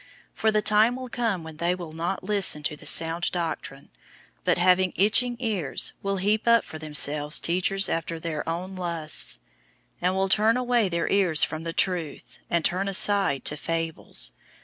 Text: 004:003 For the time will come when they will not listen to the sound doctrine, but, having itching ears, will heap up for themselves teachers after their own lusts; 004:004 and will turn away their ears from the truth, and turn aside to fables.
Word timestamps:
004:003 0.33 0.37
For 0.39 0.51
the 0.51 0.61
time 0.63 0.95
will 0.95 1.09
come 1.09 1.43
when 1.43 1.57
they 1.57 1.75
will 1.75 1.91
not 1.91 2.23
listen 2.23 2.63
to 2.63 2.75
the 2.75 2.87
sound 2.87 3.29
doctrine, 3.31 3.91
but, 4.43 4.57
having 4.57 4.93
itching 4.95 5.37
ears, 5.39 5.93
will 6.01 6.17
heap 6.17 6.47
up 6.47 6.63
for 6.65 6.79
themselves 6.79 7.39
teachers 7.39 7.87
after 7.87 8.19
their 8.19 8.41
own 8.49 8.75
lusts; 8.75 9.37
004:004 10.01 10.01
and 10.01 10.15
will 10.15 10.29
turn 10.29 10.57
away 10.57 10.89
their 10.89 11.07
ears 11.07 11.43
from 11.43 11.61
the 11.61 11.71
truth, 11.73 12.39
and 12.49 12.65
turn 12.65 12.87
aside 12.87 13.45
to 13.45 13.55
fables. 13.55 14.31